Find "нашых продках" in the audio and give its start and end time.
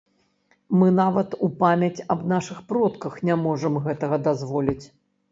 2.31-3.19